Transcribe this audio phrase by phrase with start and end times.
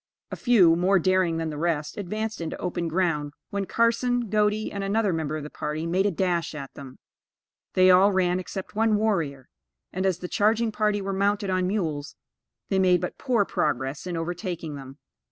[0.31, 4.83] A few, more daring than the rest, advanced into open ground, when Carson, Godey, and
[4.83, 6.97] another member of the party, made a dash at them.
[7.75, 9.47] They all ran except one warrior,
[9.93, 12.15] and as the charging party were mounted on mules,
[12.69, 14.97] they made but poor progress in overtaking them.